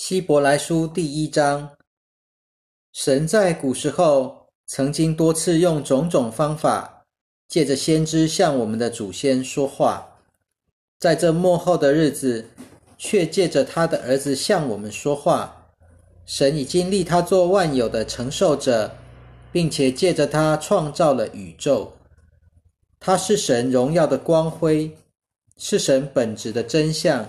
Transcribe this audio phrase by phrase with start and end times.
[0.00, 1.70] 希伯来书第一章，
[2.92, 7.04] 神在古时候曾经多次用种种方法，
[7.48, 10.20] 借着先知向我们的祖先说话，
[11.00, 12.46] 在这末后的日子，
[12.96, 15.66] 却借着他的儿子向我们说话。
[16.24, 18.92] 神已经立他做万有的承受者，
[19.50, 21.92] 并且借着他创造了宇宙。
[23.00, 24.96] 他是神荣耀的光辉，
[25.56, 27.28] 是神本质的真相。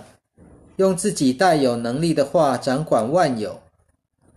[0.80, 3.60] 用自己带有能力的话掌管万有，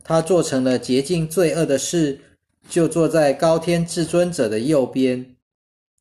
[0.03, 2.19] 他做成了洁净罪恶的事，
[2.67, 5.37] 就坐在高天至尊者的右边。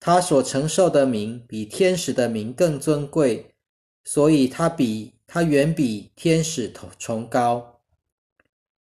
[0.00, 3.54] 他所承受的名比天使的名更尊贵，
[4.02, 7.78] 所以他比他远比天使崇高。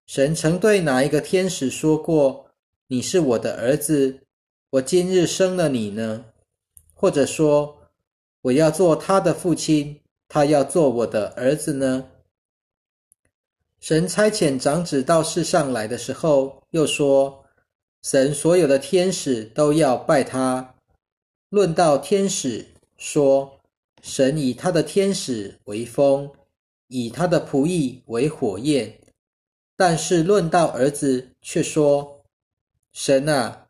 [0.07, 2.47] 神曾对哪一个天使说过
[2.89, 4.21] ：“你是我的儿子，
[4.71, 6.25] 我今日生了你呢？”
[6.95, 7.77] 或者说
[8.41, 9.99] ：“我要做他的父亲。”
[10.33, 12.07] 他要做我的儿子呢？
[13.81, 17.43] 神差遣长子到世上来的时候，又说
[18.01, 20.75] ：“神所有的天使都要拜他。”
[21.51, 23.59] 论到天使，说
[24.01, 26.31] ：“神以他的天使为风，
[26.87, 29.01] 以他的仆役为火焰。”
[29.75, 32.23] 但是论到儿子，却说
[32.93, 33.67] ：“神啊，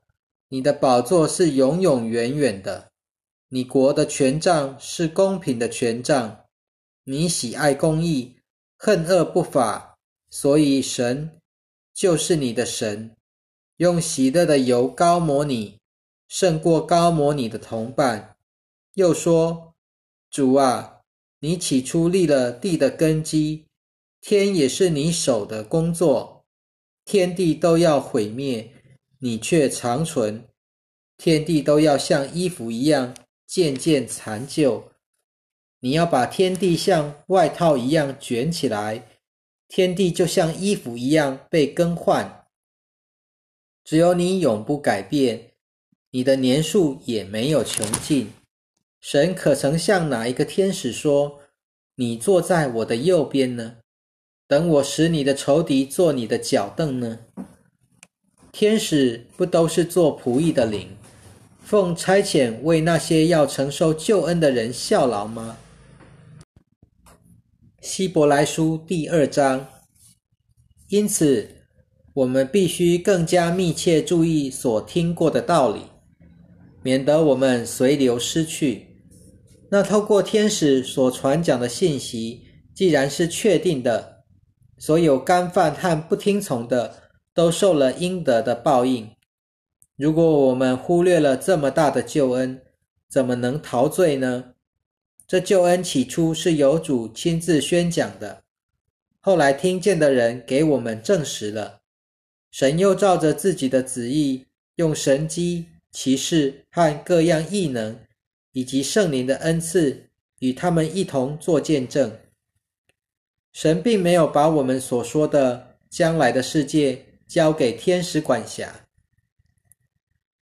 [0.49, 2.91] 你的宝座是永永远远的，
[3.49, 6.37] 你国的权杖是公平的权杖。”
[7.05, 8.35] 你喜爱公义，
[8.77, 9.97] 恨恶不法，
[10.29, 11.41] 所以神
[11.93, 13.15] 就是你的神，
[13.77, 15.79] 用喜乐的油膏摩你，
[16.27, 18.35] 胜过高摩你的同伴。
[18.93, 19.73] 又说：
[20.29, 21.01] 主啊，
[21.39, 23.65] 你起初立了地的根基，
[24.19, 26.45] 天也是你手的工作，
[27.03, 28.71] 天地都要毁灭，
[29.17, 30.43] 你却长存；
[31.17, 33.15] 天地都要像衣服一样
[33.47, 34.90] 渐渐残旧。
[35.81, 39.03] 你要把天地像外套一样卷起来，
[39.67, 42.45] 天地就像衣服一样被更换。
[43.83, 45.53] 只有你永不改变，
[46.11, 48.31] 你的年数也没有穷尽。
[48.99, 51.39] 神可曾向哪一个天使说
[51.97, 53.77] ：“你坐在我的右边呢？
[54.47, 57.19] 等我使你的仇敌做你的脚凳呢？”
[58.53, 60.95] 天使不都是做仆役的灵，
[61.63, 65.57] 奉差遣为那些要承受救恩的人效劳吗？
[67.81, 69.67] 希伯来书第二章，
[70.89, 71.49] 因此
[72.13, 75.81] 我们必须更加密切注意所听过的道理，
[76.83, 78.85] 免得我们随流失去。
[79.71, 82.43] 那透过天使所传讲的信息，
[82.75, 84.25] 既然是确定的，
[84.77, 89.09] 所有干犯和不听从的，都受了应得的报应。
[89.97, 92.61] 如果我们忽略了这么大的救恩，
[93.09, 94.53] 怎么能陶醉呢？
[95.31, 98.43] 这救恩起初是由主亲自宣讲的，
[99.21, 101.79] 后来听见的人给我们证实了。
[102.51, 107.97] 神又照着自己的旨意，用神机、骑士和各样异能，
[108.51, 110.09] 以及圣灵的恩赐，
[110.39, 112.11] 与他们一同作见证。
[113.53, 118.85] 神并没有把我们所说的将来的世界交给天使管辖，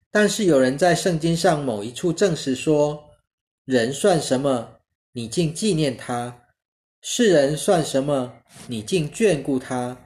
[0.09, 3.04] 但是有人在圣经上某一处证实说：
[3.66, 4.75] 人算什么？
[5.17, 6.45] 你竟纪念他，
[7.01, 8.35] 世人算什么？
[8.67, 9.97] 你竟眷顾他，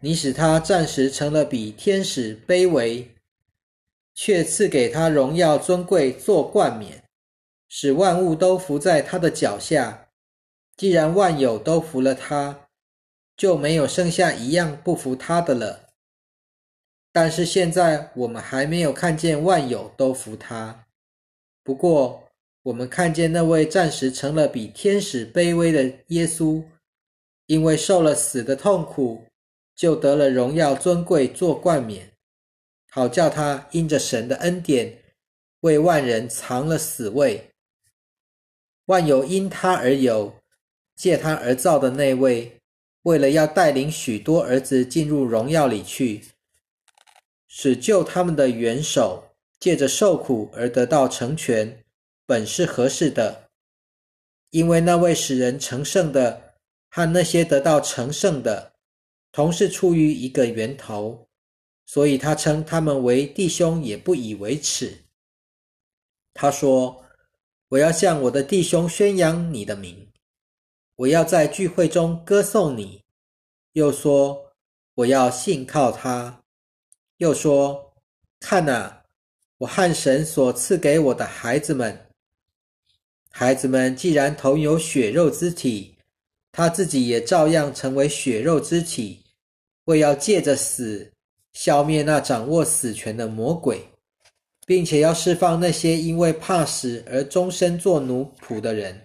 [0.00, 3.14] 你使他暂时成了比天使卑微，
[4.14, 7.04] 却赐给他荣耀尊贵做冠冕，
[7.68, 10.08] 使万物都伏在他的脚下。
[10.78, 12.68] 既然万有都服了他，
[13.36, 15.90] 就没有剩下一样不服他的了。
[17.12, 20.86] 但是现在我们还没有看见万有都服他，
[21.62, 22.24] 不过。
[22.68, 26.62] 我们看见那位暂时成了比天使卑微的耶稣，
[27.46, 29.24] 因为受了死的痛苦，
[29.74, 32.12] 就得了荣耀尊贵做冠冕，
[32.90, 34.98] 好叫他因着神的恩典，
[35.60, 37.48] 为万人藏了死位。
[38.84, 40.34] 万有因他而有，
[40.94, 42.58] 借他而造的那位，
[43.04, 46.22] 为了要带领许多儿子进入荣耀里去，
[47.46, 49.24] 使救他们的元首
[49.58, 51.82] 借着受苦而得到成全。
[52.28, 53.48] 本是合适的，
[54.50, 56.56] 因为那位使人成圣的
[56.90, 58.74] 和那些得到成圣的，
[59.32, 61.26] 同是出于一个源头，
[61.86, 65.06] 所以他称他们为弟兄，也不以为耻。
[66.34, 67.02] 他说
[67.70, 70.12] ：“我要向我的弟兄宣扬你的名，
[70.96, 73.02] 我要在聚会中歌颂你。”
[73.72, 74.52] 又说
[74.96, 76.42] ：“我要信靠他。”
[77.16, 77.94] 又说
[78.38, 79.06] ：“看哪，
[79.56, 82.04] 我和神所赐给我的孩子们。”
[83.30, 85.94] 孩子们既然同有血肉之体，
[86.50, 89.22] 他自己也照样成为血肉之体，
[89.84, 91.12] 为要借着死
[91.52, 93.80] 消灭那掌握死权的魔鬼，
[94.66, 99.00] 并且要释放那些因为怕死而终身做奴仆的人。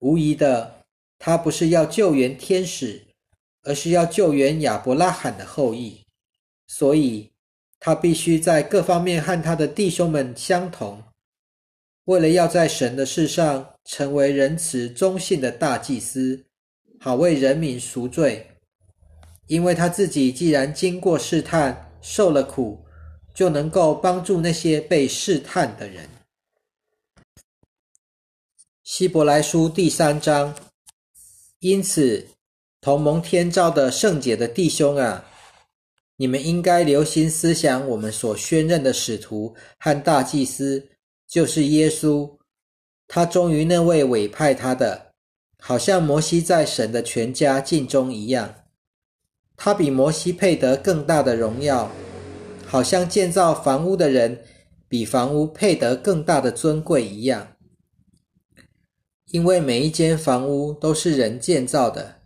[0.00, 0.82] 无疑的，
[1.18, 3.00] 他不是要救援天使，
[3.62, 5.98] 而是要救援亚伯拉罕的后裔，
[6.66, 7.30] 所以
[7.78, 11.02] 他必须在各方面和他的弟兄们相同。
[12.04, 16.44] 为了要在神的事上成为仁慈忠信的大祭司，
[17.00, 18.46] 好为人民赎罪，
[19.46, 22.84] 因为他自己既然经过试探，受了苦，
[23.34, 26.06] 就能够帮助那些被试探的人。
[28.82, 30.54] 希伯来书第三章，
[31.60, 32.26] 因此
[32.82, 35.24] 同蒙天召的圣洁的弟兄啊，
[36.16, 40.86] 你们应该留心思想我们所宣认的使徒和大祭司。
[41.26, 42.38] 就是耶稣，
[43.08, 45.12] 他忠于那位委派他的，
[45.58, 48.54] 好像摩西在神的全家尽忠一样。
[49.56, 51.90] 他比摩西配得更大的荣耀，
[52.66, 54.44] 好像建造房屋的人
[54.88, 57.56] 比房屋配得更大的尊贵一样。
[59.30, 62.22] 因为每一间房屋都是人建造的，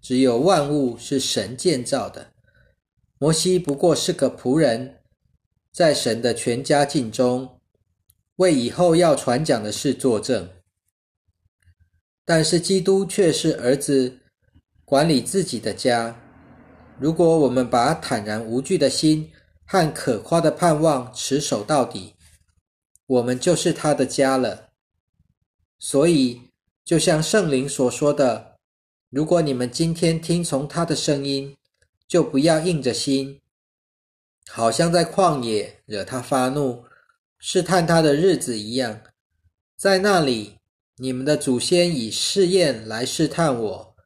[0.00, 2.32] 只有万物是神建造的。
[3.18, 5.02] 摩西不过是个仆人，
[5.72, 7.59] 在神的全家尽忠。
[8.40, 10.48] 为以后要传讲的事作证，
[12.24, 14.18] 但是基督却是儿子
[14.86, 16.18] 管理自己的家。
[16.98, 19.30] 如果我们把坦然无惧的心
[19.66, 22.14] 和可夸的盼望持守到底，
[23.06, 24.70] 我们就是他的家了。
[25.78, 26.40] 所以，
[26.82, 28.56] 就像圣灵所说的，
[29.10, 31.54] 如果你们今天听从他的声音，
[32.08, 33.38] 就不要硬着心，
[34.48, 36.86] 好像在旷野惹他发怒。
[37.42, 39.00] 试探他的日子一样，
[39.74, 40.58] 在那里，
[40.98, 43.96] 你们的祖先以试验来试探我，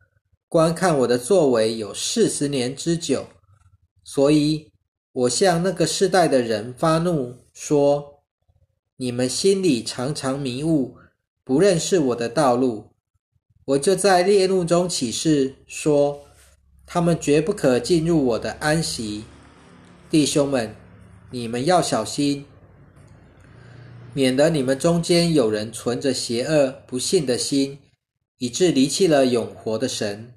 [0.48, 3.26] 观看我的作为有四十年之久，
[4.04, 4.70] 所以
[5.12, 8.22] 我向那个世代的人发怒，说：
[8.98, 10.96] 你们心里常常迷雾，
[11.42, 12.92] 不认识我的道路。
[13.64, 16.24] 我就在烈怒中起誓说：
[16.86, 19.24] 他们绝不可进入我的安息。
[20.08, 20.76] 弟兄们，
[21.32, 22.46] 你们要小心。
[24.14, 27.80] 免得你们中间有人存着邪恶不信的心，
[28.38, 30.32] 以致离弃了永活的神。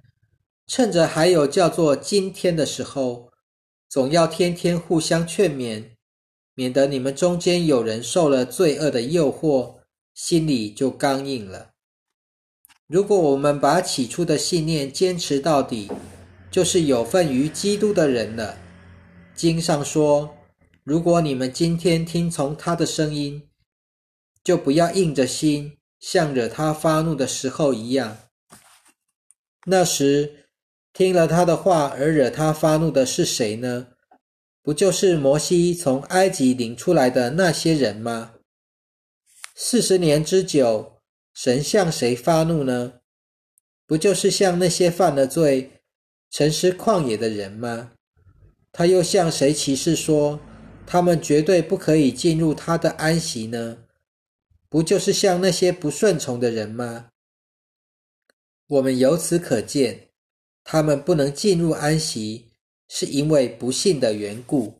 [0.65, 3.29] 趁着还有叫做今天的时候，
[3.87, 5.91] 总要天天互相劝勉，
[6.55, 9.75] 免得你们中间有人受了罪恶的诱惑，
[10.13, 11.69] 心里就刚硬了。
[12.87, 15.91] 如果我们把起初的信念坚持到底，
[16.49, 18.57] 就是有份于基督的人了。
[19.35, 20.35] 经上说：
[20.83, 23.43] 如果你们今天听从他的声音，
[24.47, 28.17] 就不要硬着心，像惹他发怒的时候一样。
[29.65, 30.45] 那时
[30.93, 33.87] 听了他的话而惹他发怒的是谁呢？
[34.63, 38.35] 不就是摩西从埃及领出来的那些人吗？
[39.53, 40.93] 四十年之久，
[41.33, 42.93] 神向谁发怒呢？
[43.85, 45.81] 不就是向那些犯了罪、
[46.31, 47.91] 沉尸旷野的人吗？
[48.71, 50.39] 他又向谁起誓说，
[50.85, 53.79] 他们绝对不可以进入他的安息呢？
[54.69, 57.09] 不就是像那些不顺从的人吗？
[58.67, 60.09] 我们由此可见，
[60.63, 62.51] 他们不能进入安息，
[62.89, 64.76] 是因为不信的缘故。